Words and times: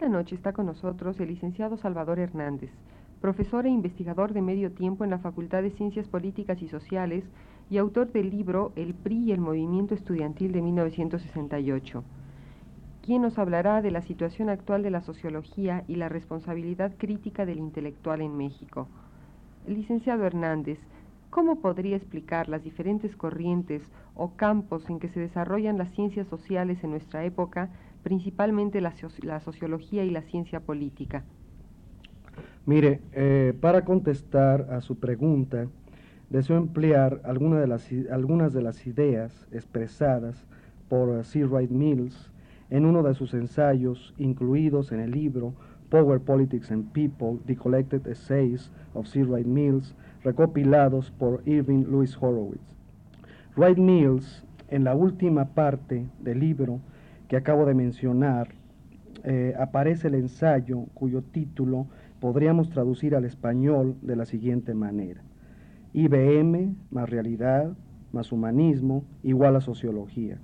Esta 0.00 0.08
noche 0.08 0.34
está 0.34 0.54
con 0.54 0.64
nosotros 0.64 1.20
el 1.20 1.28
licenciado 1.28 1.76
Salvador 1.76 2.20
Hernández, 2.20 2.70
profesor 3.20 3.66
e 3.66 3.68
investigador 3.68 4.32
de 4.32 4.40
medio 4.40 4.72
tiempo 4.72 5.04
en 5.04 5.10
la 5.10 5.18
Facultad 5.18 5.62
de 5.62 5.72
Ciencias 5.72 6.08
Políticas 6.08 6.62
y 6.62 6.68
Sociales 6.68 7.22
y 7.68 7.76
autor 7.76 8.10
del 8.10 8.30
libro 8.30 8.72
El 8.76 8.94
PRI 8.94 9.24
y 9.24 9.32
el 9.32 9.40
Movimiento 9.40 9.92
Estudiantil 9.92 10.52
de 10.52 10.62
1968, 10.62 12.02
quien 13.02 13.20
nos 13.20 13.38
hablará 13.38 13.82
de 13.82 13.90
la 13.90 14.00
situación 14.00 14.48
actual 14.48 14.82
de 14.82 14.90
la 14.90 15.02
sociología 15.02 15.84
y 15.86 15.96
la 15.96 16.08
responsabilidad 16.08 16.94
crítica 16.96 17.44
del 17.44 17.58
intelectual 17.58 18.22
en 18.22 18.38
México. 18.38 18.88
Licenciado 19.66 20.24
Hernández, 20.24 20.78
¿cómo 21.28 21.60
podría 21.60 21.96
explicar 21.96 22.48
las 22.48 22.64
diferentes 22.64 23.14
corrientes 23.16 23.82
o 24.14 24.30
campos 24.30 24.88
en 24.88 24.98
que 24.98 25.08
se 25.08 25.20
desarrollan 25.20 25.76
las 25.76 25.90
ciencias 25.90 26.26
sociales 26.28 26.82
en 26.84 26.90
nuestra 26.90 27.22
época 27.26 27.68
principalmente 28.02 28.80
la, 28.80 28.92
sociología 29.40 30.04
y 30.04 30.10
la 30.10 30.22
ciencia 30.22 30.60
política? 30.60 31.24
Mire, 32.66 33.00
eh, 33.12 33.54
para 33.60 33.84
contestar 33.84 34.68
a 34.70 34.80
su 34.80 34.98
pregunta, 34.98 35.66
deseo 36.28 36.56
emplear 36.56 37.20
algunas 37.24 38.52
de 38.52 38.62
las 38.62 38.86
ideas 38.86 39.48
expresadas 39.50 40.46
por 40.88 41.24
C. 41.24 41.44
Wright 41.44 41.70
Mills 41.70 42.30
en 42.70 42.86
uno 42.86 43.02
de 43.02 43.14
sus 43.14 43.34
ensayos 43.34 44.14
incluidos 44.18 44.92
en 44.92 45.00
el 45.00 45.10
libro 45.10 45.54
Power, 45.90 46.20
Politics 46.20 46.70
and 46.70 46.92
People, 46.92 47.40
The 47.46 47.56
Collected 47.56 48.06
Essays 48.06 48.70
of 48.94 49.08
C. 49.08 49.24
Wright 49.24 49.46
Mills, 49.46 49.96
recopilados 50.22 51.10
por 51.10 51.42
Irving 51.46 51.84
Lewis 51.90 52.16
Horowitz. 52.16 52.60
Wright 53.56 53.76
Mills, 53.76 54.44
en 54.68 54.84
la 54.84 54.94
última 54.94 55.46
parte 55.46 56.06
del 56.20 56.38
libro, 56.38 56.80
que 57.30 57.36
acabo 57.36 57.64
de 57.64 57.74
mencionar, 57.74 58.48
eh, 59.22 59.54
aparece 59.56 60.08
el 60.08 60.16
ensayo 60.16 60.86
cuyo 60.94 61.22
título 61.22 61.86
podríamos 62.18 62.70
traducir 62.70 63.14
al 63.14 63.24
español 63.24 63.96
de 64.02 64.16
la 64.16 64.24
siguiente 64.24 64.74
manera. 64.74 65.22
IBM 65.92 66.74
más 66.90 67.08
realidad 67.08 67.70
más 68.10 68.32
humanismo 68.32 69.04
igual 69.22 69.54
a 69.54 69.60
sociología. 69.60 70.38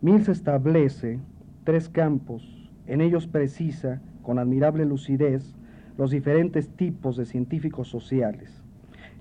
Mills 0.00 0.28
establece 0.28 1.18
tres 1.64 1.88
campos, 1.88 2.70
en 2.86 3.00
ellos 3.00 3.26
precisa 3.26 4.00
con 4.22 4.38
admirable 4.38 4.84
lucidez 4.84 5.56
los 5.98 6.12
diferentes 6.12 6.68
tipos 6.68 7.16
de 7.16 7.24
científicos 7.26 7.88
sociales. 7.88 8.62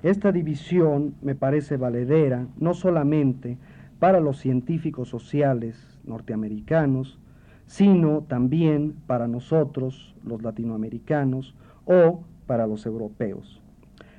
Esta 0.04 0.32
división 0.32 1.16
me 1.24 1.34
parece 1.34 1.78
valedera 1.78 2.46
no 2.60 2.76
solamente 2.76 3.58
para 3.98 4.20
los 4.20 4.38
científicos 4.38 5.10
sociales 5.10 5.95
norteamericanos, 6.08 7.20
sino 7.66 8.22
también 8.22 8.96
para 9.08 9.28
nosotros, 9.28 10.16
los 10.24 10.42
latinoamericanos, 10.42 11.56
o 11.86 12.24
para 12.48 12.68
los 12.68 12.86
europeos. 12.86 13.62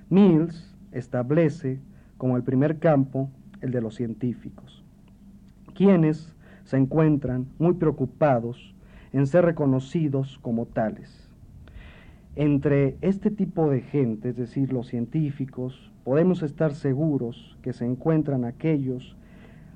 Mills 0.09 0.75
establece 0.93 1.81
como 2.17 2.37
el 2.37 2.43
primer 2.43 2.79
campo 2.79 3.31
el 3.61 3.71
de 3.71 3.81
los 3.81 3.95
científicos, 3.95 4.85
quienes 5.75 6.35
se 6.65 6.77
encuentran 6.77 7.47
muy 7.59 7.75
preocupados 7.75 8.75
en 9.13 9.27
ser 9.27 9.45
reconocidos 9.45 10.39
como 10.43 10.67
tales. 10.67 11.31
Entre 12.35 12.99
este 13.01 13.31
tipo 13.31 13.71
de 13.71 13.81
gente, 13.81 14.31
es 14.31 14.37
decir, 14.37 14.73
los 14.73 14.89
científicos, 14.89 15.91
podemos 16.05 16.43
estar 16.43 16.75
seguros 16.75 17.57
que 17.63 17.73
se 17.73 17.87
encuentran 17.87 18.45
aquellos 18.45 19.17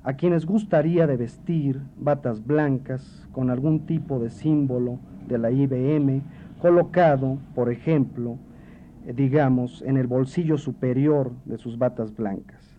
a 0.03 0.13
quienes 0.13 0.45
gustaría 0.45 1.05
de 1.05 1.17
vestir 1.17 1.81
batas 1.97 2.45
blancas 2.45 3.27
con 3.31 3.49
algún 3.49 3.85
tipo 3.85 4.19
de 4.19 4.29
símbolo 4.29 4.99
de 5.27 5.37
la 5.37 5.51
IBM 5.51 6.21
colocado, 6.59 7.37
por 7.53 7.71
ejemplo, 7.71 8.37
eh, 9.05 9.13
digamos, 9.13 9.81
en 9.83 9.97
el 9.97 10.07
bolsillo 10.07 10.57
superior 10.57 11.31
de 11.45 11.57
sus 11.57 11.77
batas 11.77 12.15
blancas. 12.15 12.77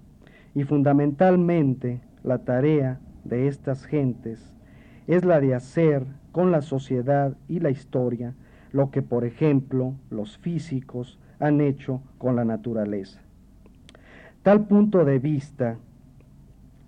Y 0.54 0.64
fundamentalmente 0.64 2.00
la 2.24 2.38
tarea 2.38 3.00
de 3.24 3.46
estas 3.46 3.84
gentes 3.84 4.52
es 5.06 5.24
la 5.24 5.40
de 5.40 5.54
hacer 5.54 6.04
con 6.32 6.50
la 6.50 6.62
sociedad 6.62 7.36
y 7.48 7.60
la 7.60 7.70
historia 7.70 8.34
lo 8.72 8.90
que, 8.90 9.02
por 9.02 9.24
ejemplo, 9.24 9.94
los 10.10 10.38
físicos 10.38 11.18
han 11.38 11.60
hecho 11.60 12.02
con 12.18 12.36
la 12.36 12.44
naturaleza. 12.44 13.20
Tal 14.42 14.66
punto 14.66 15.04
de 15.04 15.18
vista 15.18 15.76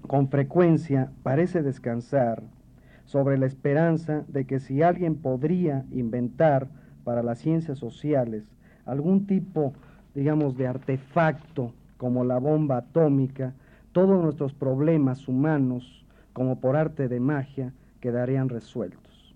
con 0.07 0.29
frecuencia 0.29 1.11
parece 1.23 1.63
descansar 1.63 2.43
sobre 3.05 3.39
la 3.39 3.47
esperanza 3.47 4.25
de 4.29 4.47
que 4.47 4.61
si 4.61 4.83
alguien 4.83 5.17
podría 5.17 5.85
inventar 5.91 6.69
para 7.05 7.23
las 7.23 7.39
ciencias 7.39 7.79
sociales 7.79 8.51
algún 8.87 9.27
tipo, 9.27 9.73
digamos, 10.15 10.57
de 10.57 10.67
artefacto 10.67 11.73
como 11.97 12.25
la 12.25 12.39
bomba 12.39 12.79
atómica, 12.79 13.55
todos 13.93 14.23
nuestros 14.23 14.53
problemas 14.53 15.29
humanos, 15.29 16.05
como 16.33 16.61
por 16.61 16.77
arte 16.77 17.09
de 17.09 17.21
magia, 17.21 17.73
quedarían 18.01 18.49
resueltos. 18.49 19.35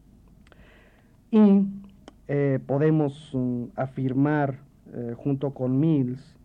Y 1.31 1.65
eh, 2.27 2.59
podemos 2.67 3.31
mm, 3.33 3.65
afirmar, 3.77 4.59
eh, 4.93 5.15
junto 5.17 5.55
con 5.55 5.79
Mills, 5.79 6.37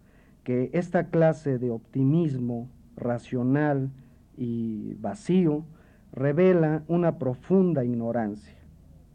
que 0.44 0.70
esta 0.74 1.06
clase 1.06 1.58
de 1.58 1.72
optimismo 1.72 2.70
racional 2.96 3.90
y 4.38 4.96
vacío 4.96 5.64
revela 6.12 6.84
una 6.88 7.18
profunda 7.18 7.84
ignorancia, 7.84 8.58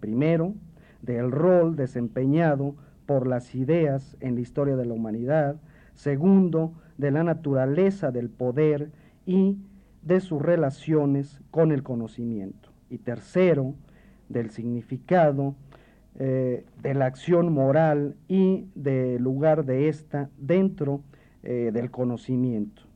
primero, 0.01 0.55
del 1.03 1.31
rol 1.31 1.77
desempeñado 1.77 2.75
por 3.07 3.27
las 3.27 3.55
ideas 3.55 4.17
en 4.21 4.35
la 4.35 4.41
historia 4.41 4.77
de 4.77 4.85
la 4.85 4.95
humanidad, 4.95 5.57
segundo, 5.95 6.73
de 6.97 7.11
la 7.11 7.23
naturaleza 7.23 8.11
del 8.11 8.29
poder 8.29 8.91
y 9.25 9.57
de 10.03 10.21
sus 10.21 10.43
relaciones 10.43 11.41
con 11.51 11.73
el 11.73 11.83
conocimiento, 11.83 12.71
y 12.91 12.99
tercero, 12.99 13.75
del 14.29 14.51
significado 14.51 15.55
eh, 16.19 16.67
de 16.83 16.95
la 16.95 17.07
acción 17.07 17.53
moral 17.53 18.17
y 18.29 18.67
del 18.75 19.23
lugar 19.23 19.65
de 19.65 19.89
ésta 19.89 20.29
dentro 20.37 21.01
eh, 21.43 21.71
del 21.73 21.91
conocimiento 21.91 22.88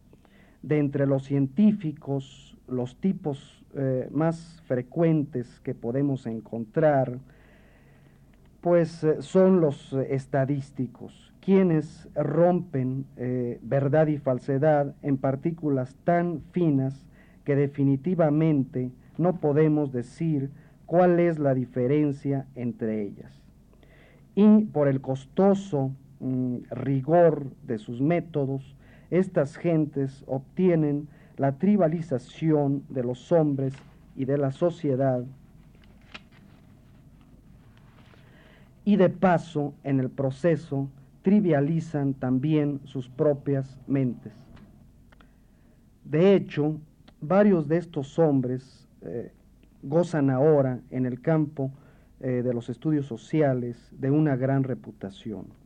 de 0.62 0.78
entre 0.78 1.06
los 1.06 1.24
científicos, 1.24 2.56
los 2.68 2.96
tipos 2.96 3.64
eh, 3.74 4.08
más 4.10 4.62
frecuentes 4.66 5.60
que 5.60 5.74
podemos 5.74 6.26
encontrar, 6.26 7.18
pues 8.60 9.02
eh, 9.02 9.22
son 9.22 9.60
los 9.60 9.92
eh, 9.92 10.08
estadísticos, 10.10 11.32
quienes 11.40 12.08
rompen 12.14 13.06
verdad 13.62 14.06
y 14.06 14.18
falsedad 14.18 14.94
en 15.02 15.16
partículas 15.16 15.96
tan 16.04 16.40
finas 16.52 17.04
que 17.44 17.56
definitivamente 17.56 18.92
no 19.18 19.40
podemos 19.40 19.90
decir 19.90 20.50
cuál 20.86 21.18
es 21.18 21.40
la 21.40 21.54
diferencia 21.54 22.46
entre 22.54 23.02
ellas. 23.02 23.42
Y 24.34 24.66
por 24.66 24.86
el 24.86 25.00
costoso 25.00 25.90
mm, 26.20 26.58
rigor 26.70 27.46
de 27.66 27.78
sus 27.78 28.00
métodos, 28.00 28.76
estas 29.12 29.58
gentes 29.58 30.24
obtienen 30.26 31.06
la 31.36 31.58
tribalización 31.58 32.82
de 32.88 33.04
los 33.04 33.30
hombres 33.30 33.74
y 34.16 34.24
de 34.24 34.38
la 34.38 34.52
sociedad 34.52 35.22
y 38.86 38.96
de 38.96 39.10
paso 39.10 39.74
en 39.84 40.00
el 40.00 40.08
proceso 40.08 40.88
trivializan 41.20 42.14
también 42.14 42.80
sus 42.84 43.10
propias 43.10 43.78
mentes. 43.86 44.32
De 46.04 46.34
hecho, 46.34 46.80
varios 47.20 47.68
de 47.68 47.76
estos 47.76 48.18
hombres, 48.18 48.88
eh, 49.02 49.30
gozan 49.82 50.30
ahora 50.30 50.80
en 50.90 51.04
el 51.04 51.20
campo 51.20 51.70
eh, 52.20 52.42
de 52.42 52.54
los 52.54 52.70
estudios 52.70 53.04
sociales 53.04 53.76
de 53.92 54.10
una 54.10 54.36
gran 54.36 54.64
reputación. 54.64 55.61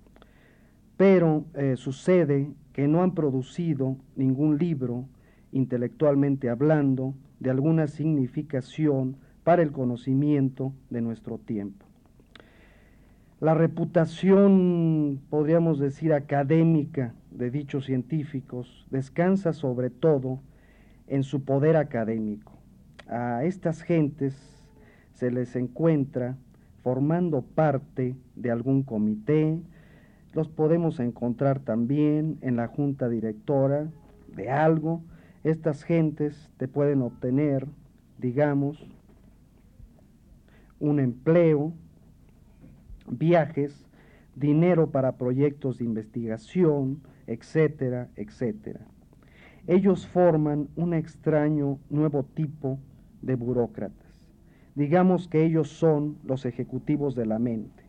Pero 0.97 1.45
eh, 1.55 1.75
sucede 1.77 2.51
que 2.73 2.89
no 2.89 3.03
han 3.03 3.15
producido 3.15 3.97
ningún 4.17 4.59
libro, 4.59 5.07
intelectualmente 5.53 6.49
hablando, 6.49 7.15
de 7.41 7.51
alguna 7.51 7.87
significación 7.87 9.17
para 9.45 9.63
el 9.63 9.73
conocimiento 9.73 10.73
de 10.91 11.01
nuestro 11.01 11.39
tiempo. 11.39 11.87
La 13.39 13.53
reputación, 13.53 15.21
podríamos 15.29 15.79
decir, 15.79 16.15
académica 16.15 17.15
de 17.31 17.51
dichos 17.51 17.85
científicos 17.85 18.87
descansa 18.91 19.53
sobre 19.53 19.91
todo 19.91 20.41
en 21.07 21.23
su 21.23 21.45
poder 21.45 21.77
académico. 21.77 22.53
A 23.09 23.45
estas 23.45 23.83
gentes 23.83 24.35
se 25.13 25.31
les 25.31 25.55
encuentra 25.55 26.37
formando 26.83 27.43
parte 27.43 28.17
de 28.37 28.51
algún 28.51 28.83
comité, 28.83 29.61
los 30.37 30.51
podemos 30.51 31.01
encontrar 31.01 31.61
también 31.61 32.37
en 32.43 32.57
la 32.57 32.69
junta 32.69 33.09
directora 33.09 33.89
de 34.29 34.51
algo. 34.51 35.03
Estas 35.45 35.83
gentes 35.83 36.53
te 36.59 36.69
pueden 36.69 37.01
obtener, 37.01 37.67
digamos, 38.19 38.87
un 40.79 41.01
empleo, 41.01 41.73
viajes, 43.09 43.89
dinero 44.35 44.91
para 44.91 45.17
proyectos 45.17 45.79
de 45.79 45.87
investigación, 45.87 47.01
etcétera, 47.27 48.11
etcétera. 48.15 48.81
Ellos 49.67 50.07
forman 50.07 50.69
un 50.77 50.93
extraño 50.93 51.79
nuevo 51.89 52.25
tipo 52.25 52.79
de 53.23 53.37
burócratas. 53.37 54.29
Digamos 54.75 55.29
que 55.29 55.47
ellos 55.47 55.71
son 55.71 56.19
los 56.25 56.45
ejecutivos 56.45 57.15
de 57.15 57.25
la 57.25 57.39
mente, 57.39 57.85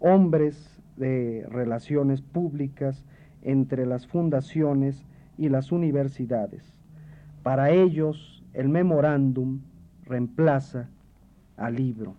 hombres 0.00 0.81
de 0.96 1.46
relaciones 1.48 2.20
públicas 2.20 3.04
entre 3.42 3.86
las 3.86 4.06
fundaciones 4.06 5.04
y 5.38 5.48
las 5.48 5.72
universidades. 5.72 6.74
Para 7.42 7.70
ellos, 7.70 8.44
el 8.52 8.68
memorándum 8.68 9.60
reemplaza 10.04 10.88
al 11.56 11.76
libro. 11.76 12.14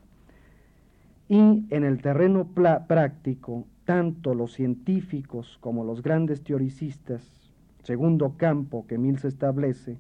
Y 1.30 1.66
en 1.70 1.84
el 1.84 2.02
terreno 2.02 2.48
práctico, 2.88 3.66
tanto 3.86 4.34
los 4.34 4.54
científicos 4.54 5.58
como 5.62 5.84
los 5.84 6.02
grandes 6.02 6.44
teoricistas, 6.44 7.52
segundo 7.84 8.36
campo 8.38 8.86
que 8.88 8.98
Mills 8.98 9.26
establece, 9.26 9.98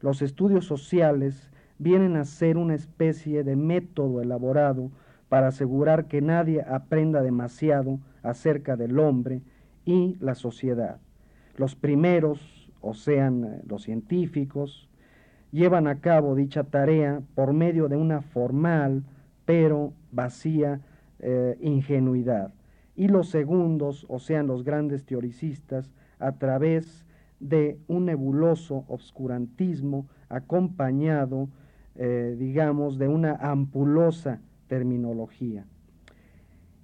los 0.00 0.22
estudios 0.22 0.66
sociales 0.66 1.50
vienen 1.78 2.16
a 2.16 2.24
ser 2.24 2.56
una 2.56 2.74
especie 2.74 3.44
de 3.44 3.56
método 3.56 4.20
elaborado 4.20 4.90
para 5.28 5.48
asegurar 5.48 6.06
que 6.06 6.20
nadie 6.20 6.62
aprenda 6.62 7.22
demasiado 7.22 7.98
acerca 8.24 8.76
del 8.76 8.98
hombre 8.98 9.42
y 9.84 10.16
la 10.18 10.34
sociedad. 10.34 10.98
Los 11.56 11.76
primeros, 11.76 12.40
o 12.80 12.94
sean 12.94 13.44
eh, 13.44 13.62
los 13.68 13.84
científicos, 13.84 14.88
llevan 15.52 15.86
a 15.86 16.00
cabo 16.00 16.34
dicha 16.34 16.64
tarea 16.64 17.22
por 17.36 17.52
medio 17.52 17.88
de 17.88 17.96
una 17.96 18.22
formal 18.22 19.04
pero 19.44 19.92
vacía 20.10 20.80
eh, 21.20 21.56
ingenuidad. 21.60 22.52
Y 22.96 23.08
los 23.08 23.28
segundos, 23.28 24.06
o 24.08 24.18
sean 24.18 24.46
los 24.46 24.64
grandes 24.64 25.04
teoricistas, 25.04 25.90
a 26.18 26.32
través 26.32 27.04
de 27.40 27.78
un 27.88 28.06
nebuloso 28.06 28.84
obscurantismo 28.88 30.06
acompañado, 30.28 31.48
eh, 31.96 32.36
digamos, 32.38 32.98
de 32.98 33.08
una 33.08 33.34
ampulosa 33.34 34.40
terminología. 34.68 35.66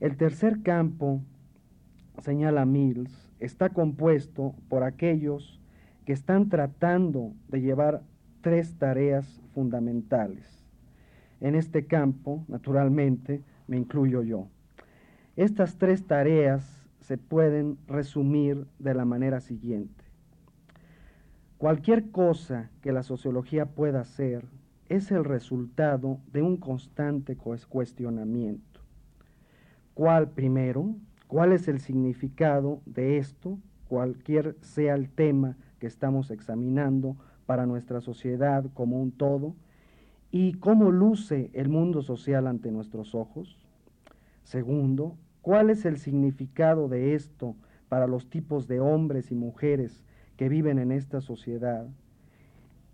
El 0.00 0.16
tercer 0.16 0.62
campo, 0.62 1.20
señala 2.22 2.64
Mills, 2.64 3.30
está 3.38 3.68
compuesto 3.68 4.54
por 4.70 4.82
aquellos 4.82 5.60
que 6.06 6.14
están 6.14 6.48
tratando 6.48 7.34
de 7.48 7.60
llevar 7.60 8.02
tres 8.40 8.78
tareas 8.78 9.42
fundamentales. 9.52 10.64
En 11.40 11.54
este 11.54 11.86
campo, 11.86 12.44
naturalmente, 12.48 13.42
me 13.66 13.76
incluyo 13.76 14.22
yo. 14.22 14.48
Estas 15.36 15.76
tres 15.76 16.06
tareas 16.06 16.88
se 17.00 17.18
pueden 17.18 17.76
resumir 17.86 18.66
de 18.78 18.94
la 18.94 19.04
manera 19.04 19.40
siguiente. 19.40 20.02
Cualquier 21.58 22.10
cosa 22.10 22.70
que 22.80 22.92
la 22.92 23.02
sociología 23.02 23.66
pueda 23.66 24.00
hacer 24.00 24.46
es 24.88 25.10
el 25.10 25.24
resultado 25.26 26.20
de 26.32 26.40
un 26.40 26.56
constante 26.56 27.36
cuestionamiento. 27.36 28.69
¿Cuál 29.94 30.30
primero? 30.30 30.94
¿Cuál 31.26 31.52
es 31.52 31.68
el 31.68 31.80
significado 31.80 32.80
de 32.86 33.18
esto? 33.18 33.58
Cualquier 33.88 34.56
sea 34.60 34.94
el 34.94 35.10
tema 35.10 35.56
que 35.78 35.86
estamos 35.86 36.30
examinando 36.30 37.16
para 37.46 37.66
nuestra 37.66 38.00
sociedad 38.00 38.64
como 38.74 39.00
un 39.00 39.10
todo 39.10 39.54
y 40.30 40.52
cómo 40.54 40.90
luce 40.90 41.50
el 41.52 41.68
mundo 41.68 42.02
social 42.02 42.46
ante 42.46 42.70
nuestros 42.70 43.14
ojos. 43.14 43.58
Segundo, 44.44 45.16
cuál 45.42 45.70
es 45.70 45.84
el 45.84 45.98
significado 45.98 46.88
de 46.88 47.14
esto 47.14 47.56
para 47.88 48.06
los 48.06 48.30
tipos 48.30 48.68
de 48.68 48.78
hombres 48.80 49.32
y 49.32 49.34
mujeres 49.34 50.04
que 50.36 50.48
viven 50.48 50.78
en 50.78 50.92
esta 50.92 51.20
sociedad. 51.20 51.88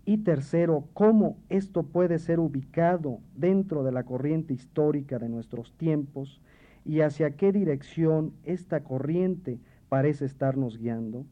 Y 0.05 0.19
tercero, 0.19 0.85
cómo 0.93 1.37
esto 1.49 1.83
puede 1.83 2.17
ser 2.17 2.39
ubicado 2.39 3.19
dentro 3.35 3.83
de 3.83 3.91
la 3.91 4.03
corriente 4.03 4.53
histórica 4.53 5.19
de 5.19 5.29
nuestros 5.29 5.73
tiempos 5.73 6.41
y 6.87 7.01
hacia 7.01 7.31
qué 7.31 7.51
dirección 7.51 8.33
esta 8.45 8.81
corriente 8.81 9.59
parece 9.89 10.23
estarnos 10.23 10.77
guiando. 10.77 11.25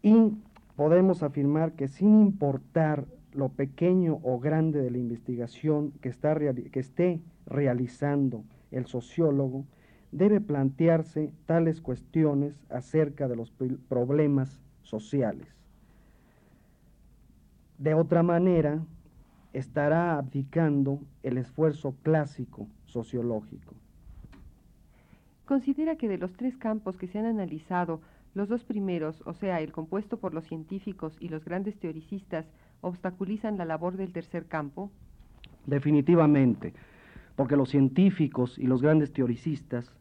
Y 0.00 0.32
podemos 0.76 1.22
afirmar 1.22 1.74
que 1.74 1.88
sin 1.88 2.18
importar 2.18 3.06
lo 3.34 3.50
pequeño 3.50 4.18
o 4.22 4.40
grande 4.40 4.80
de 4.80 4.90
la 4.90 4.96
investigación 4.96 5.92
que, 6.00 6.08
está 6.08 6.34
que 6.36 6.80
esté 6.80 7.20
realizando 7.46 8.44
el 8.70 8.86
sociólogo, 8.86 9.66
debe 10.10 10.40
plantearse 10.40 11.32
tales 11.44 11.82
cuestiones 11.82 12.58
acerca 12.70 13.28
de 13.28 13.36
los 13.36 13.52
problemas 13.88 14.62
sociales. 14.82 15.48
De 17.76 17.92
otra 17.92 18.22
manera, 18.22 18.82
estará 19.52 20.16
abdicando 20.16 21.00
el 21.22 21.36
esfuerzo 21.36 21.94
clásico 22.02 22.68
sociológico. 22.92 23.74
Considera 25.46 25.96
que 25.96 26.08
de 26.08 26.18
los 26.18 26.32
tres 26.34 26.56
campos 26.56 26.96
que 26.96 27.08
se 27.08 27.18
han 27.18 27.26
analizado, 27.26 28.00
los 28.34 28.48
dos 28.48 28.64
primeros, 28.64 29.22
o 29.26 29.34
sea, 29.34 29.60
el 29.60 29.72
compuesto 29.72 30.18
por 30.18 30.32
los 30.32 30.44
científicos 30.44 31.16
y 31.20 31.28
los 31.28 31.44
grandes 31.44 31.78
teoricistas, 31.78 32.46
obstaculizan 32.80 33.58
la 33.58 33.64
labor 33.64 33.96
del 33.96 34.12
tercer 34.12 34.46
campo? 34.46 34.90
Definitivamente, 35.66 36.72
porque 37.36 37.56
los 37.56 37.70
científicos 37.70 38.58
y 38.58 38.66
los 38.66 38.80
grandes 38.82 39.12
teoricistas 39.12 39.92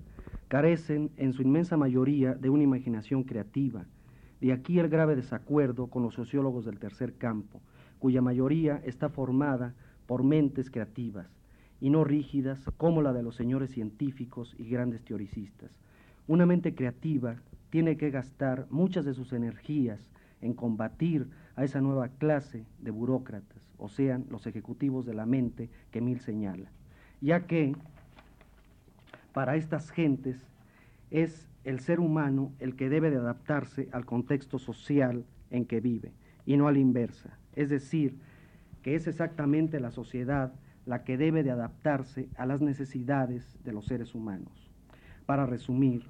carecen 0.48 1.12
en 1.18 1.34
su 1.34 1.42
inmensa 1.42 1.78
mayoría 1.78 2.34
de 2.36 2.50
una 2.50 2.64
imaginación 2.64 3.24
creativa. 3.24 3.86
De 4.40 4.54
aquí 4.54 4.80
el 4.80 4.90
grave 4.90 5.16
desacuerdo 5.16 5.88
con 5.88 6.04
los 6.04 6.14
sociólogos 6.14 6.66
del 6.66 6.80
tercer 6.80 7.16
campo, 7.18 7.62
cuya 8.00 8.22
mayoría 8.22 8.82
está 8.86 9.10
formada 9.10 9.74
por 10.08 10.24
mentes 10.24 10.70
creativas 10.72 11.41
y 11.82 11.90
no 11.90 12.04
rígidas 12.04 12.64
como 12.78 13.02
la 13.02 13.12
de 13.12 13.24
los 13.24 13.36
señores 13.36 13.72
científicos 13.72 14.56
y 14.58 14.70
grandes 14.70 15.04
teoricistas. 15.04 15.72
Una 16.28 16.46
mente 16.46 16.76
creativa 16.76 17.36
tiene 17.72 17.98
que 17.98 18.12
gastar 18.12 18.68
muchas 18.70 19.04
de 19.04 19.16
sus 19.16 19.34
energías 19.34 20.12
en 20.42 20.54
combatir 20.54 21.28
a 21.56 21.64
esa 21.64 21.82
nueva 21.82 22.10
clase 22.10 22.66
de 22.80 22.92
burócratas, 22.92 23.62
o 23.78 23.90
sean 23.90 24.26
los 24.30 24.46
ejecutivos 24.46 25.06
de 25.06 25.16
la 25.16 25.26
mente 25.26 25.70
que 25.92 26.02
Mil 26.02 26.20
señala, 26.20 26.72
ya 27.20 27.48
que 27.48 27.76
para 29.34 29.56
estas 29.56 29.90
gentes 29.90 30.38
es 31.10 31.48
el 31.64 31.80
ser 31.80 32.00
humano 32.00 32.52
el 32.60 32.76
que 32.76 32.90
debe 32.90 33.10
de 33.10 33.18
adaptarse 33.18 33.90
al 33.92 34.06
contexto 34.06 34.60
social 34.60 35.26
en 35.50 35.66
que 35.66 35.80
vive 35.80 36.14
y 36.46 36.58
no 36.58 36.68
a 36.68 36.72
la 36.72 36.80
inversa, 36.80 37.38
es 37.56 37.70
decir, 37.70 38.18
que 38.84 38.96
es 38.96 39.08
exactamente 39.08 39.80
la 39.80 39.92
sociedad 39.92 40.54
la 40.86 41.04
que 41.04 41.18
debe 41.18 41.44
de 41.44 41.52
adaptarse 41.52 42.30
a 42.38 42.46
las 42.46 42.62
necesidades 42.62 43.58
de 43.64 43.72
los 43.72 43.86
seres 43.86 44.16
humanos. 44.16 44.70
Para 45.26 45.46
resumir, 45.46 46.04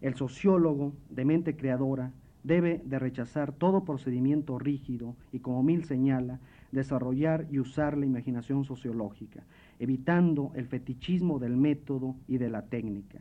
el 0.00 0.14
sociólogo 0.14 0.92
de 1.10 1.24
mente 1.24 1.56
creadora 1.56 2.12
debe 2.42 2.82
de 2.84 2.98
rechazar 2.98 3.52
todo 3.52 3.84
procedimiento 3.84 4.58
rígido 4.58 5.16
y, 5.32 5.38
como 5.38 5.62
Mill 5.62 5.84
señala, 5.84 6.40
desarrollar 6.72 7.46
y 7.50 7.58
usar 7.58 7.96
la 7.96 8.06
imaginación 8.06 8.64
sociológica, 8.64 9.44
evitando 9.78 10.52
el 10.54 10.66
fetichismo 10.66 11.38
del 11.38 11.56
método 11.56 12.16
y 12.28 12.38
de 12.38 12.50
la 12.50 12.62
técnica. 12.62 13.20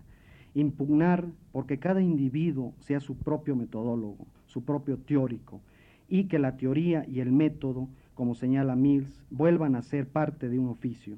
Impugnar 0.56 1.26
porque 1.52 1.80
cada 1.80 2.02
individuo 2.02 2.74
sea 2.80 3.00
su 3.00 3.16
propio 3.16 3.56
metodólogo, 3.56 4.28
su 4.46 4.64
propio 4.64 4.98
teórico, 4.98 5.62
y 6.10 6.26
que 6.26 6.38
la 6.38 6.58
teoría 6.58 7.06
y 7.08 7.22
el 7.22 7.32
método 7.32 7.88
como 8.14 8.36
señala 8.36 8.76
Mills, 8.76 9.24
vuelvan 9.30 9.76
a 9.76 9.82
ser 9.82 10.08
parte 10.08 10.50
de 10.50 10.60
un 10.60 10.68
oficio 10.70 11.18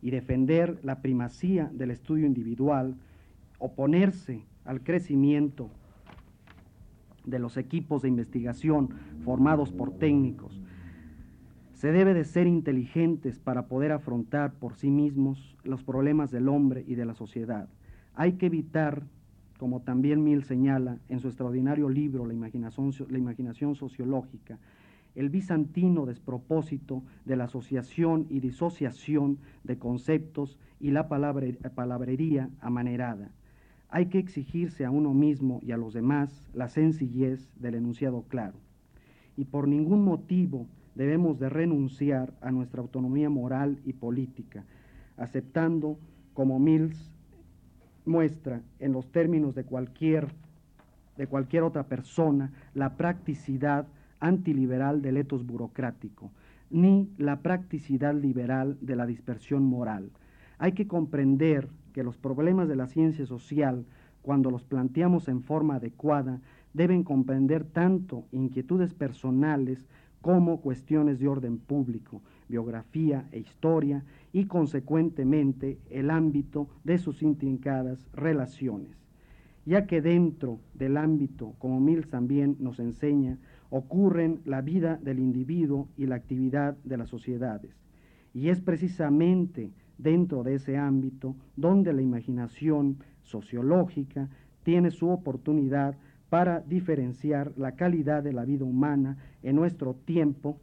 y 0.00 0.10
defender 0.10 0.78
la 0.82 1.00
primacía 1.00 1.70
del 1.72 1.90
estudio 1.90 2.26
individual, 2.26 2.96
oponerse 3.58 4.44
al 4.64 4.82
crecimiento 4.82 5.70
de 7.24 7.38
los 7.38 7.56
equipos 7.56 8.02
de 8.02 8.08
investigación 8.08 8.90
formados 9.24 9.72
por 9.72 9.98
técnicos. 9.98 10.60
Se 11.72 11.92
debe 11.92 12.14
de 12.14 12.24
ser 12.24 12.46
inteligentes 12.46 13.38
para 13.38 13.66
poder 13.66 13.92
afrontar 13.92 14.52
por 14.54 14.74
sí 14.74 14.90
mismos 14.90 15.56
los 15.64 15.82
problemas 15.82 16.30
del 16.30 16.48
hombre 16.48 16.84
y 16.86 16.94
de 16.94 17.04
la 17.04 17.14
sociedad. 17.14 17.68
Hay 18.14 18.34
que 18.34 18.46
evitar, 18.46 19.02
como 19.58 19.82
también 19.82 20.24
Mill 20.24 20.44
señala 20.44 20.98
en 21.08 21.20
su 21.20 21.28
extraordinario 21.28 21.88
libro 21.90 22.24
La 22.24 22.32
imaginación, 22.32 22.92
la 23.10 23.18
imaginación 23.18 23.74
sociológica, 23.74 24.58
el 25.16 25.30
bizantino 25.30 26.06
despropósito 26.06 27.02
de 27.24 27.36
la 27.36 27.44
asociación 27.44 28.26
y 28.28 28.40
disociación 28.40 29.38
de 29.64 29.78
conceptos 29.78 30.58
y 30.78 30.90
la 30.90 31.08
palabrería 31.08 32.50
amanerada. 32.60 33.30
Hay 33.88 34.06
que 34.06 34.18
exigirse 34.18 34.84
a 34.84 34.90
uno 34.90 35.14
mismo 35.14 35.60
y 35.62 35.72
a 35.72 35.78
los 35.78 35.94
demás 35.94 36.44
la 36.52 36.68
sencillez 36.68 37.48
del 37.56 37.76
enunciado 37.76 38.22
claro. 38.28 38.58
Y 39.36 39.46
por 39.46 39.68
ningún 39.68 40.04
motivo 40.04 40.66
debemos 40.94 41.38
de 41.38 41.48
renunciar 41.48 42.34
a 42.42 42.50
nuestra 42.50 42.82
autonomía 42.82 43.30
moral 43.30 43.80
y 43.84 43.94
política, 43.94 44.64
aceptando, 45.16 45.98
como 46.34 46.58
Mills 46.58 47.10
muestra 48.04 48.60
en 48.80 48.92
los 48.92 49.10
términos 49.10 49.54
de 49.54 49.64
cualquier, 49.64 50.28
de 51.16 51.26
cualquier 51.26 51.62
otra 51.62 51.84
persona, 51.84 52.52
la 52.74 52.96
practicidad 52.96 53.86
antiliberal 54.20 55.02
del 55.02 55.16
etos 55.16 55.46
burocrático, 55.46 56.30
ni 56.70 57.08
la 57.18 57.40
practicidad 57.40 58.14
liberal 58.14 58.76
de 58.80 58.96
la 58.96 59.06
dispersión 59.06 59.64
moral. 59.64 60.10
Hay 60.58 60.72
que 60.72 60.86
comprender 60.86 61.68
que 61.92 62.02
los 62.02 62.16
problemas 62.16 62.68
de 62.68 62.76
la 62.76 62.86
ciencia 62.86 63.26
social, 63.26 63.84
cuando 64.22 64.50
los 64.50 64.64
planteamos 64.64 65.28
en 65.28 65.42
forma 65.42 65.76
adecuada, 65.76 66.40
deben 66.74 67.04
comprender 67.04 67.64
tanto 67.64 68.24
inquietudes 68.32 68.92
personales 68.92 69.86
como 70.20 70.60
cuestiones 70.60 71.18
de 71.20 71.28
orden 71.28 71.58
público, 71.58 72.20
biografía 72.48 73.28
e 73.32 73.38
historia 73.38 74.04
y 74.32 74.46
consecuentemente 74.46 75.78
el 75.88 76.10
ámbito 76.10 76.68
de 76.84 76.98
sus 76.98 77.22
intrincadas 77.22 78.06
relaciones, 78.12 78.96
ya 79.64 79.86
que 79.86 80.02
dentro 80.02 80.58
del 80.74 80.96
ámbito, 80.96 81.54
como 81.58 81.80
Mills 81.80 82.10
también 82.10 82.56
nos 82.58 82.80
enseña, 82.80 83.38
ocurren 83.70 84.40
la 84.44 84.60
vida 84.60 84.96
del 84.96 85.18
individuo 85.18 85.88
y 85.96 86.06
la 86.06 86.16
actividad 86.16 86.76
de 86.84 86.96
las 86.96 87.08
sociedades. 87.08 87.76
Y 88.34 88.48
es 88.50 88.60
precisamente 88.60 89.70
dentro 89.98 90.42
de 90.42 90.54
ese 90.54 90.76
ámbito 90.76 91.36
donde 91.56 91.92
la 91.92 92.02
imaginación 92.02 92.98
sociológica 93.22 94.28
tiene 94.62 94.90
su 94.90 95.08
oportunidad 95.08 95.96
para 96.28 96.60
diferenciar 96.60 97.52
la 97.56 97.76
calidad 97.76 98.22
de 98.22 98.32
la 98.32 98.44
vida 98.44 98.64
humana 98.64 99.16
en 99.42 99.56
nuestro 99.56 99.94
tiempo. 99.94 100.58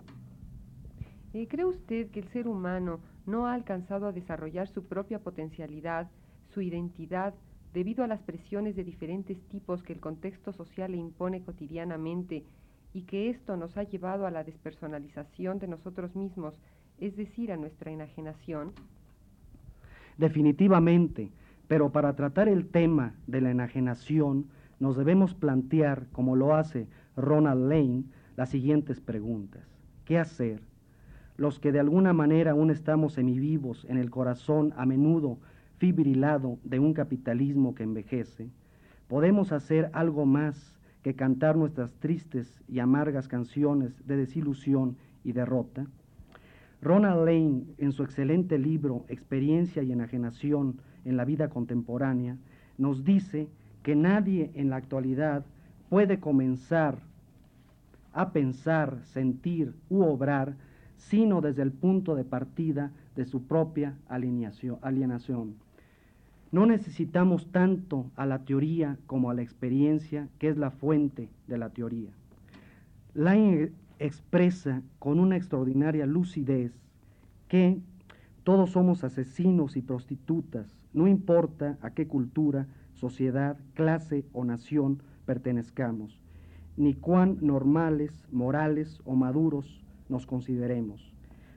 Eh, 1.33 1.48
¿Cree 1.48 1.65
usted 1.65 2.10
que 2.12 2.19
el 2.19 2.27
ser 2.27 2.48
humano 2.48 3.00
no 3.25 3.48
ha 3.48 3.53
alcanzado 3.53 4.07
a 4.07 4.12
desarrollar 4.12 4.67
su 4.67 4.83
propia 4.83 5.19
potencialidad, 5.19 6.10
su 6.53 6.62
identidad, 6.62 7.33
debido 7.74 8.03
a 8.03 8.07
las 8.07 8.22
presiones 8.22 8.75
de 8.75 8.83
diferentes 8.83 9.41
tipos 9.50 9.81
que 9.81 9.93
el 9.93 10.00
contexto 10.00 10.51
social 10.51 10.91
le 10.91 10.98
impone 10.98 11.41
cotidianamente 11.41 12.43
y 12.93 13.01
que 13.01 13.29
esto 13.29 13.57
nos 13.57 13.75
ha 13.77 13.83
llevado 13.83 14.27
a 14.27 14.31
la 14.31 14.43
despersonalización 14.43 15.59
de 15.59 15.67
nosotros 15.67 16.15
mismos, 16.15 16.59
es 17.00 17.15
decir, 17.15 17.51
a 17.51 17.57
nuestra 17.57 17.91
enajenación? 17.91 18.71
Definitivamente, 20.17 21.31
pero 21.67 21.91
para 21.91 22.15
tratar 22.15 22.47
el 22.47 22.67
tema 22.67 23.15
de 23.25 23.41
la 23.41 23.51
enajenación 23.51 24.47
nos 24.79 24.95
debemos 24.95 25.33
plantear, 25.33 26.07
como 26.12 26.35
lo 26.35 26.55
hace 26.55 26.88
Ronald 27.15 27.69
Lane, 27.69 28.03
las 28.35 28.50
siguientes 28.50 29.00
preguntas. 29.00 29.63
¿Qué 30.05 30.19
hacer? 30.19 30.62
Los 31.38 31.59
que 31.59 31.71
de 31.71 31.79
alguna 31.79 32.13
manera 32.13 32.51
aún 32.51 32.69
estamos 32.69 33.13
semivivos 33.13 33.85
en 33.89 33.97
el 33.97 34.12
corazón 34.12 34.73
a 34.77 34.85
menudo 34.85 35.39
fibrilado 35.77 36.59
de 36.63 36.79
un 36.79 36.93
capitalismo 36.93 37.73
que 37.73 37.83
envejece, 37.83 38.50
podemos 39.07 39.51
hacer 39.51 39.89
algo 39.93 40.25
más 40.25 40.79
que 41.03 41.15
cantar 41.15 41.57
nuestras 41.57 41.93
tristes 41.95 42.62
y 42.67 42.79
amargas 42.79 43.27
canciones 43.27 43.93
de 44.07 44.17
desilusión 44.17 44.98
y 45.24 45.33
derrota. 45.33 45.86
Ronald 46.81 47.25
Lane, 47.25 47.63
en 47.77 47.91
su 47.91 48.03
excelente 48.03 48.57
libro 48.57 49.05
Experiencia 49.07 49.83
y 49.83 49.91
enajenación 49.91 50.81
en 51.05 51.17
la 51.17 51.25
vida 51.25 51.50
contemporánea, 51.50 52.38
nos 52.77 53.03
dice 53.03 53.48
que 53.83 53.95
nadie 53.95 54.51
en 54.55 54.69
la 54.69 54.77
actualidad 54.77 55.45
puede 55.89 56.19
comenzar 56.19 57.00
a 58.13 58.31
pensar, 58.31 59.00
sentir 59.05 59.74
u 59.89 60.03
obrar, 60.03 60.55
sino 60.98 61.41
desde 61.41 61.63
el 61.63 61.72
punto 61.72 62.15
de 62.15 62.24
partida 62.24 62.91
de 63.15 63.25
su 63.25 63.43
propia 63.43 63.98
alienación. 64.07 65.55
No 66.53 66.67
necesitamos 66.67 67.48
tanto 67.51 68.12
a 68.15 68.27
la 68.27 68.45
teoría 68.45 69.00
como 69.07 69.31
a 69.31 69.33
la 69.33 69.41
experiencia, 69.41 70.29
que 70.38 70.50
es 70.50 70.55
la 70.55 70.69
fuente 70.69 71.31
de 71.48 71.57
la 71.57 71.72
teoría. 71.72 72.12
Lane 73.15 73.72
expresa 73.98 74.83
con 75.00 75.19
una 75.19 75.36
extraordinaria 75.36 76.05
lucidez 76.05 76.72
que 77.48 77.79
todos 78.43 78.69
somos 78.69 79.03
asesinos 79.03 79.75
y 79.77 79.81
prostitutas, 79.81 80.67
no 80.93 81.07
importa 81.07 81.79
a 81.81 81.89
qué 81.95 82.05
cultura, 82.05 82.67
sociedad, 82.93 83.57
clase 83.74 84.24
o 84.31 84.45
nación 84.45 85.01
pertenezcamos, 85.25 86.22
ni 86.77 86.93
cuán 86.93 87.39
normales, 87.41 88.27
morales 88.31 89.01
o 89.05 89.15
maduros 89.15 89.83
nos 90.07 90.27
consideremos. 90.27 91.15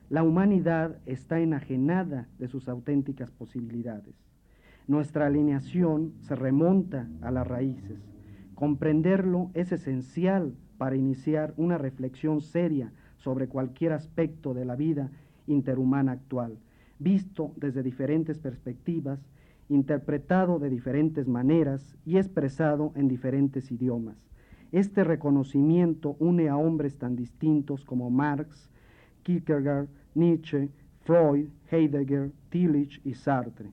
La 0.08 0.22
humanidad 0.22 0.96
está 1.04 1.38
enajenada 1.38 2.28
de 2.38 2.48
sus 2.48 2.66
auténticas 2.66 3.30
posibilidades. 3.30 4.25
Nuestra 4.88 5.26
alineación 5.26 6.12
se 6.20 6.36
remonta 6.36 7.08
a 7.20 7.32
las 7.32 7.46
raíces. 7.46 7.98
Comprenderlo 8.54 9.50
es 9.54 9.72
esencial 9.72 10.54
para 10.78 10.94
iniciar 10.94 11.54
una 11.56 11.76
reflexión 11.76 12.40
seria 12.40 12.92
sobre 13.16 13.48
cualquier 13.48 13.92
aspecto 13.92 14.54
de 14.54 14.64
la 14.64 14.76
vida 14.76 15.10
interhumana 15.48 16.12
actual, 16.12 16.58
visto 17.00 17.52
desde 17.56 17.82
diferentes 17.82 18.38
perspectivas, 18.38 19.18
interpretado 19.68 20.60
de 20.60 20.70
diferentes 20.70 21.26
maneras 21.26 21.96
y 22.04 22.18
expresado 22.18 22.92
en 22.94 23.08
diferentes 23.08 23.72
idiomas. 23.72 24.16
Este 24.70 25.02
reconocimiento 25.02 26.16
une 26.20 26.48
a 26.48 26.56
hombres 26.56 26.96
tan 26.96 27.16
distintos 27.16 27.84
como 27.84 28.08
Marx, 28.10 28.70
Kierkegaard, 29.24 29.88
Nietzsche, 30.14 30.68
Freud, 31.00 31.48
Heidegger, 31.70 32.30
Tillich 32.50 33.00
y 33.04 33.14
Sartre. 33.14 33.72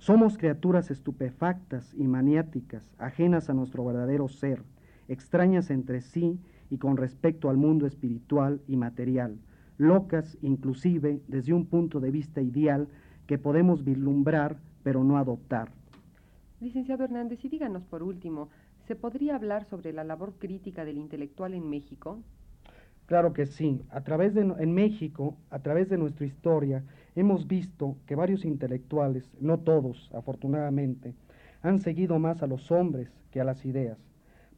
Somos 0.00 0.38
criaturas 0.38 0.90
estupefactas 0.90 1.92
y 1.92 2.08
maniáticas, 2.08 2.90
ajenas 2.96 3.50
a 3.50 3.52
nuestro 3.52 3.84
verdadero 3.84 4.28
ser, 4.28 4.62
extrañas 5.08 5.70
entre 5.70 6.00
sí 6.00 6.40
y 6.70 6.78
con 6.78 6.96
respecto 6.96 7.50
al 7.50 7.58
mundo 7.58 7.84
espiritual 7.84 8.62
y 8.66 8.78
material, 8.78 9.36
locas 9.76 10.38
inclusive 10.40 11.20
desde 11.28 11.52
un 11.52 11.66
punto 11.66 12.00
de 12.00 12.10
vista 12.10 12.40
ideal 12.40 12.88
que 13.26 13.36
podemos 13.36 13.84
vislumbrar 13.84 14.56
pero 14.82 15.04
no 15.04 15.18
adoptar. 15.18 15.70
Licenciado 16.60 17.04
Hernández, 17.04 17.44
y 17.44 17.50
díganos 17.50 17.84
por 17.84 18.02
último, 18.02 18.48
¿se 18.86 18.96
podría 18.96 19.36
hablar 19.36 19.66
sobre 19.66 19.92
la 19.92 20.02
labor 20.02 20.32
crítica 20.38 20.86
del 20.86 20.96
intelectual 20.96 21.52
en 21.52 21.68
México? 21.68 22.22
Claro 23.04 23.32
que 23.32 23.44
sí. 23.44 23.82
A 23.90 24.02
través 24.02 24.34
de, 24.34 24.42
en 24.42 24.72
México, 24.72 25.36
a 25.50 25.58
través 25.58 25.90
de 25.90 25.98
nuestra 25.98 26.24
historia, 26.24 26.84
hemos 27.14 27.46
visto 27.46 27.96
que 28.06 28.14
varios 28.14 28.44
intelectuales, 28.44 29.30
no 29.40 29.58
todos, 29.58 30.10
afortunadamente, 30.14 31.14
han 31.62 31.80
seguido 31.80 32.18
más 32.18 32.42
a 32.42 32.46
los 32.46 32.70
hombres 32.70 33.10
que 33.30 33.40
a 33.40 33.44
las 33.44 33.64
ideas. 33.64 33.98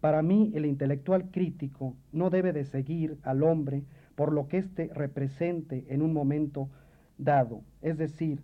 Para 0.00 0.22
mí, 0.22 0.52
el 0.54 0.66
intelectual 0.66 1.30
crítico 1.30 1.94
no 2.12 2.30
debe 2.30 2.52
de 2.52 2.64
seguir 2.64 3.18
al 3.22 3.42
hombre 3.42 3.84
por 4.14 4.32
lo 4.32 4.48
que 4.48 4.58
éste 4.58 4.90
represente 4.92 5.86
en 5.88 6.02
un 6.02 6.12
momento 6.12 6.68
dado, 7.18 7.62
es 7.80 7.98
decir, 7.98 8.40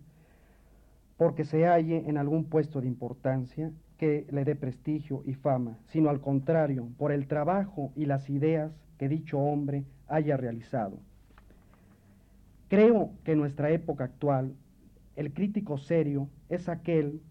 porque 1.16 1.44
se 1.44 1.66
halle 1.66 2.04
en 2.06 2.16
algún 2.16 2.44
puesto 2.44 2.80
de 2.80 2.86
importancia 2.86 3.72
que 3.96 4.26
le 4.30 4.44
dé 4.44 4.54
prestigio 4.54 5.22
y 5.26 5.34
fama, 5.34 5.78
sino 5.86 6.10
al 6.10 6.20
contrario, 6.20 6.88
por 6.96 7.10
el 7.10 7.26
trabajo 7.26 7.92
y 7.96 8.06
las 8.06 8.30
ideas 8.30 8.72
que 8.96 9.08
dicho 9.08 9.38
hombre 9.38 9.84
haya 10.06 10.36
realizado. 10.36 11.00
Creo 12.68 13.12
que 13.24 13.32
en 13.32 13.38
nuestra 13.38 13.70
época 13.70 14.04
actual 14.04 14.54
el 15.16 15.32
crítico 15.32 15.78
serio 15.78 16.28
es 16.48 16.68
aquel 16.68 17.22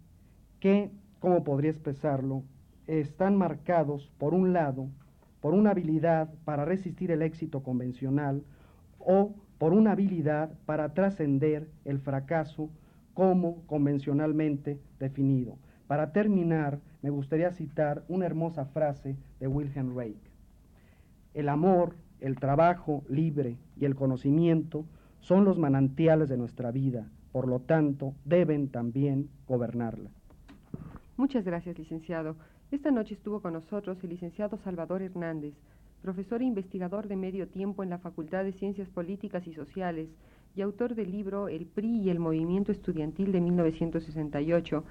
que, 0.59 0.91
como 1.19 1.43
podría 1.43 1.71
expresarlo, 1.71 2.43
están 2.87 3.35
marcados, 3.35 4.11
por 4.17 4.33
un 4.33 4.51
lado, 4.51 4.89
por 5.41 5.53
una 5.53 5.71
habilidad 5.71 6.33
para 6.43 6.65
resistir 6.65 7.11
el 7.11 7.21
éxito 7.21 7.61
convencional 7.61 8.43
o 8.99 9.35
por 9.59 9.73
una 9.73 9.91
habilidad 9.91 10.51
para 10.65 10.93
trascender 10.93 11.69
el 11.85 11.99
fracaso 11.99 12.69
como 13.13 13.61
convencionalmente 13.67 14.79
definido. 14.99 15.57
Para 15.87 16.11
terminar, 16.11 16.79
me 17.01 17.09
gustaría 17.09 17.51
citar 17.51 18.03
una 18.07 18.25
hermosa 18.25 18.65
frase 18.65 19.15
de 19.39 19.47
Wilhelm 19.47 19.95
Reich. 19.95 20.31
El 21.33 21.49
amor, 21.49 21.95
el 22.19 22.37
trabajo 22.37 23.03
libre 23.07 23.57
y 23.79 23.85
el 23.85 23.95
conocimiento 23.95 24.85
son 25.27 25.43
los 25.43 25.59
manantiales 25.59 26.29
de 26.29 26.37
nuestra 26.37 26.71
vida, 26.71 27.05
por 27.33 27.49
lo 27.49 27.59
tanto, 27.59 28.13
deben 28.23 28.69
también 28.69 29.27
gobernarla. 29.45 30.09
Muchas 31.17 31.43
gracias, 31.43 31.77
licenciado. 31.77 32.37
Esta 32.71 32.91
noche 32.91 33.15
estuvo 33.15 33.41
con 33.41 33.51
nosotros 33.51 34.01
el 34.01 34.11
licenciado 34.11 34.55
Salvador 34.55 35.01
Hernández, 35.01 35.53
profesor 36.01 36.41
e 36.41 36.45
investigador 36.45 37.09
de 37.09 37.17
medio 37.17 37.49
tiempo 37.49 37.83
en 37.83 37.89
la 37.89 37.97
Facultad 37.97 38.45
de 38.45 38.53
Ciencias 38.53 38.87
Políticas 38.87 39.45
y 39.47 39.53
Sociales 39.53 40.07
y 40.55 40.61
autor 40.61 40.95
del 40.95 41.11
libro 41.11 41.49
El 41.49 41.65
PRI 41.65 42.03
y 42.03 42.09
el 42.09 42.19
Movimiento 42.19 42.71
Estudiantil 42.71 43.33
de 43.33 43.41
1968, 43.41 44.85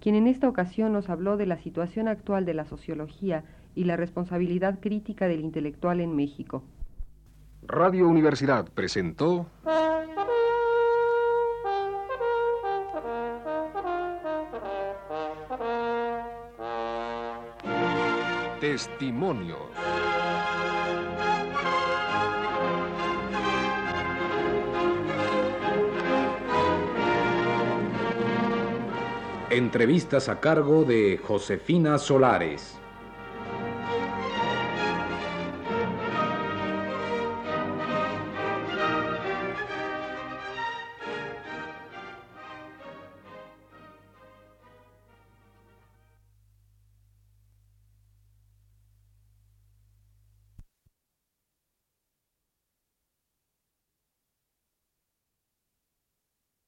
quien 0.00 0.16
en 0.16 0.26
esta 0.26 0.50
ocasión 0.50 0.92
nos 0.92 1.08
habló 1.08 1.38
de 1.38 1.46
la 1.46 1.56
situación 1.56 2.08
actual 2.08 2.44
de 2.44 2.52
la 2.52 2.66
sociología 2.66 3.42
y 3.74 3.84
la 3.84 3.96
responsabilidad 3.96 4.80
crítica 4.80 5.28
del 5.28 5.40
intelectual 5.40 6.00
en 6.00 6.14
México. 6.14 6.62
Radio 7.70 8.08
Universidad 8.08 8.66
presentó 8.74 9.46
Testimonios. 18.58 19.58
Entrevistas 29.50 30.30
a 30.30 30.40
cargo 30.40 30.84
de 30.84 31.20
Josefina 31.22 31.98
Solares. 31.98 32.78